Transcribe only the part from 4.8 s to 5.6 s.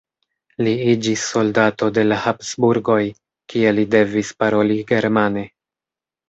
germane.